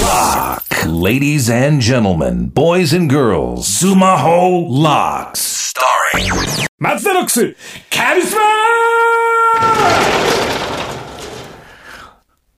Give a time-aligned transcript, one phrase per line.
[0.00, 0.64] Lock.
[0.86, 5.74] Ladies and gentlemen, boys and girls, Sumaho Locks.
[5.74, 6.32] Starring
[6.78, 7.54] 松田ロックス
[7.90, 8.40] カリスマ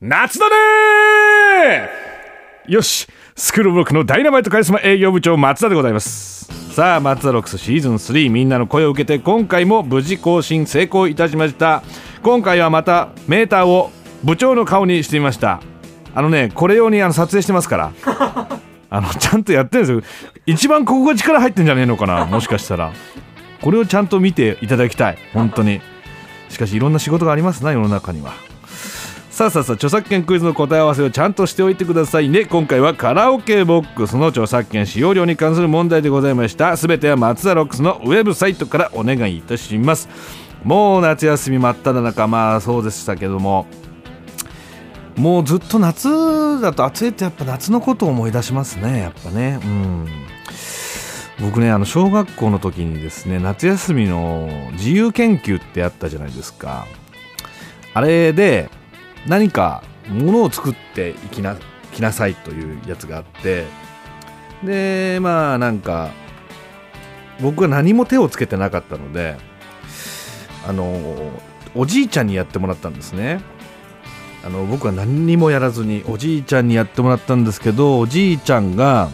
[0.01, 1.89] 夏だね
[2.69, 11.83] よしスクールブロックのダイナマイトカリスマ営業部長松田でございますさあ松田ロックスシーズン3みんなの声を受けて今回も無事更新成功いたしました
[12.23, 13.91] 今回はまたメーターを
[14.25, 15.61] 部長の顔にしてみました。
[16.15, 17.93] あのねこれ用にあの撮影してますから。
[18.91, 20.03] あのちゃんとやってるんですよ。
[20.47, 22.93] 一番ここが力入ってんじゃねえのかなもしかしたら。
[23.61, 25.19] これをちゃんと見ていただきたい。
[25.33, 25.81] 本当に。
[26.49, 28.33] しかしいろんな仕事がありますな世の中には。
[29.31, 32.45] さあさあさあ著作権クイズの答え合わせをちゃんとしておいてくださいね。
[32.45, 36.77] 今回はカラオケボックスの著作権使用料に関する問題でございました。
[36.77, 40.09] すべては松田ロックスのウェブサイトからお願いいたします。
[40.63, 42.29] もう夏休み真っ只中。
[42.29, 43.67] まあそうでしたけども。
[45.17, 49.61] もうずっと夏だと暑いとやっぱ夏のことを思い出しますねやっぱね。
[49.63, 50.09] うん。
[51.41, 56.87] 僕ねあの小学校の時にですね夏休みの自由研究ってあったじゃないですか。
[57.93, 58.71] あれで
[59.27, 61.57] 何かものを作っていきな
[61.93, 63.67] きなさいというやつがあって。
[64.63, 66.11] でまあなんか
[67.41, 69.37] 僕は何も手をつけてなかったので
[70.67, 71.31] あの
[71.75, 73.41] おじいちゃんにやってもらったんですね。
[74.45, 79.09] あの僕は何にもやらずにおじいちゃんにやってもらったんですけどおじいちゃんが、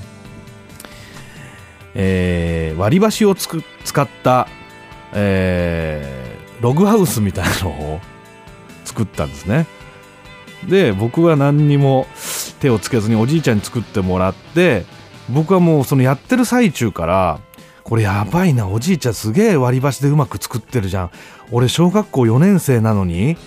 [1.95, 4.48] えー割り箸をつく使った、
[5.12, 8.01] えーログハウスみたいなのを
[8.84, 9.67] 作ったんですね。
[10.69, 12.06] で僕は何にも
[12.61, 14.84] 手をつけずにおじいちゃんに作ってもらって
[15.31, 17.41] 僕はもうそのやってる最中から
[17.83, 21.11] これやばいなおじいちゃんすげえ割り箸でうまく作ってるじゃん。
[21.51, 23.39] 俺小学校4年生なのに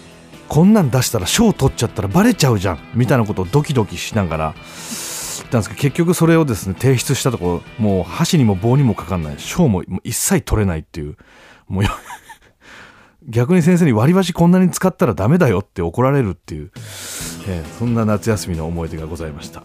[0.47, 11.17] こんなん出したら賞取っちゃったらバレちゃうじゃんみたいなことをドキドキしながら言ったんですけど結局それをですね提出したところもう箸にも棒にもかかんない賞も一切取れないっていう
[11.67, 11.83] もう
[13.27, 16.71] 逆に先生に割り箸こんなに使ったらダメだよって怒られるっていう、
[17.47, 19.63] えーそんな夏休みの思い出がございました。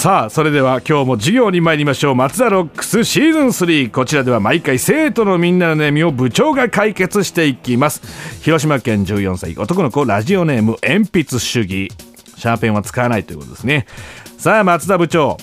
[0.00, 2.14] さあそれでは今日も授業に参りましょう。
[2.14, 8.00] 松田ロックスシーズン3こちらでは毎回生徒のみんなの悩みを部長が解決していきます。
[8.40, 11.90] 広島県14歳男の子ラジオネーム鉛筆主義。
[12.34, 13.84] シャーペンは使わないということですね。
[14.38, 15.36] さあ松田部長。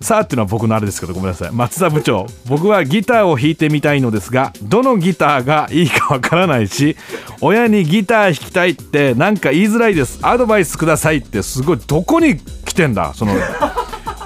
[0.00, 1.52] さあっていうのは僕のあれですけどごめんなさい。
[1.52, 2.26] 松田部長。
[2.48, 6.96] 僕はギターを弾いてみたいのですがどのギターがいいかわからないし
[7.40, 10.18] 親にギター弾きたいってなんか言いづらいです。
[10.22, 12.40] アドバイスくださいってすごいどこに
[12.78, 13.12] 来てんだ。
[13.12, 13.32] その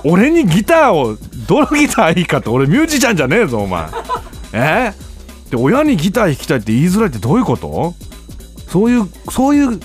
[0.04, 1.16] 俺にギターを
[1.48, 3.86] どのギターいいかって俺ミュージシャンじゃねえぞお前。
[4.52, 4.92] え？
[5.50, 7.94] で親にギター弾きたいって言いづらいってどういうこと？
[8.68, 9.80] そういうそういう古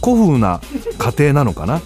[0.00, 0.60] 風な
[0.98, 1.80] 家庭なのかな？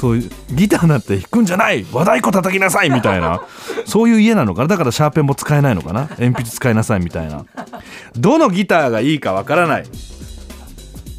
[0.00, 1.86] そういうギターなんて弾くんじゃない。
[1.92, 3.42] 和太鼓叩きなさいみたいな。
[3.86, 4.68] そういう家なのかな？
[4.68, 6.08] だからシャーペンも使えないのかな？
[6.18, 7.46] 鉛筆使いなさいみたいな。
[8.16, 9.84] どのギターがいいかわからない。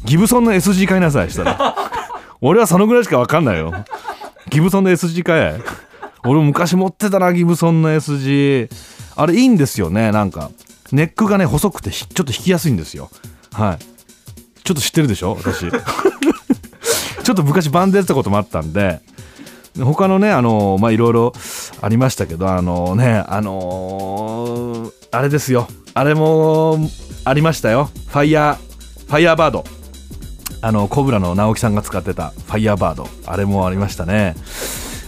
[0.04, 1.76] ギブソンの SG 買いなさいしたら。
[2.42, 3.72] 俺はそのぐらいしかわかんないよ。
[4.54, 5.60] ギブソンの SG 買え
[6.24, 8.70] 俺昔持ってたなギブソンの SG
[9.16, 10.50] あれいいんですよねなんか。
[10.92, 13.10] ネックがね細くてちょっと弾きやすいんですよ。
[13.52, 13.78] はい。
[14.62, 15.66] ちょっと知ってるでしょ私。
[17.24, 19.00] ちょっと昔バンドやってたこともあったんで。
[19.82, 21.32] 他のねあのまあいろいろ
[21.80, 25.66] ありましたけどあのねあのーあれですよ。
[25.94, 26.78] あれも
[27.24, 27.90] ありましたよ。
[28.06, 29.64] ファイヤーファイヤーバード。
[30.64, 34.34] あのコブラの直樹さんが使ってたファイヤーバードあれもありましたね、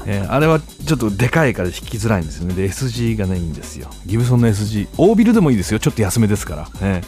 [0.04, 2.54] えーあれはちょっとでかいから弾きづらいんですよね。
[2.54, 3.90] で SG がないいんですよ。
[4.06, 5.80] ギブソンの SG 大ビルでもいいですよ。
[5.80, 7.02] ちょっと安めですから、え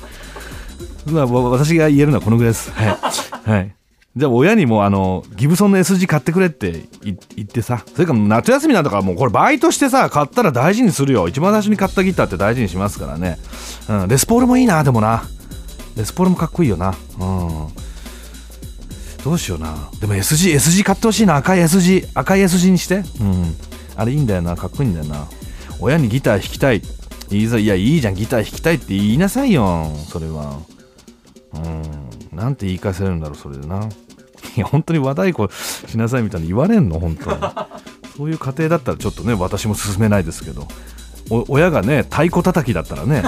[1.06, 1.12] ー。
[1.12, 2.72] まあ、私が言えるのはこのぐらいです。
[2.72, 2.88] はい、
[3.48, 3.74] はい、
[4.16, 7.84] じゃあ親にもあのギブソンの SG 買ってくれって言ってさ。
[7.94, 11.28] それから夏休みなんだからもうこれバイトしてさ買ったら大事にするよ。
[11.28, 13.38] 一番最初に買ったギターって大事にしますからね、
[13.88, 15.22] うん、レスポールもいいなでもな。
[15.96, 16.94] レスポールもかっこいいよな。
[17.20, 17.68] うん。
[19.28, 19.90] どうしような。
[20.00, 21.36] でも SG SG 買ってほしいな。
[21.36, 23.02] 赤い SG 赤い SG にして。
[23.20, 23.54] うん。
[23.94, 24.56] あれいいんだよな。
[24.56, 25.28] かっこいいんだよな。
[25.80, 26.80] 親にギター弾きたい。
[27.28, 27.66] 言いざい。
[27.66, 28.14] やいいじゃん。
[28.14, 29.92] ギター弾きたいって言いなさいよ。
[30.08, 30.60] それは。
[31.52, 32.38] うん。
[32.38, 33.80] なんて言い返せるんだろうそれでな。
[34.56, 36.98] いや本当に和太鼓しなさいみたいに言われんの？
[36.98, 37.36] 本当に。
[38.16, 40.66] そういう家庭だったらちょっとね私も勧めないですけど。
[41.48, 43.22] 親がね太鼓叩きだったらね。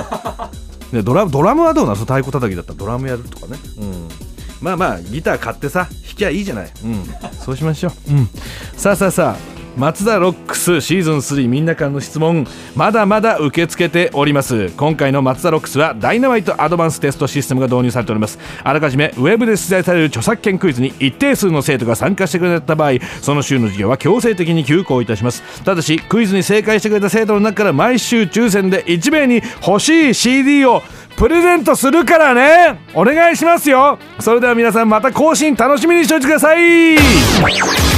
[0.93, 1.97] ねドラドラムはどうなの？
[1.97, 3.59] その太鼓叩きだったらドラムやるとかね。
[3.77, 4.30] うん。
[4.61, 6.71] まあまあギター買ってさ弾きゃいいじゃない。
[6.85, 7.05] うん。
[7.45, 8.13] そうしましょう。
[8.13, 8.29] うん。
[8.77, 12.47] さあさあさあ松田ロックスシーズン3みんなからの質問
[12.77, 14.69] まだまだ受け付けております。
[14.77, 18.39] 今回の松田ロックスはダイナマイトアドバンステストシステムが導入されております。
[18.63, 25.43] あらかじめウェブで出題される著作権クイズに一定数の生徒が参加してくれた場合その週の授業は強制的に休校いたします。
[25.65, 30.83] ただしクイズに正解してくれた生徒の中から毎週抽選で1名に欲しい CD を
[31.17, 32.81] プレゼントするからね。
[32.93, 33.99] お願いしますよ。
[34.19, 37.90] それでは皆さんまた更新楽しみにしておいてください。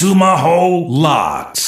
[0.00, 1.59] Sumaho Locked.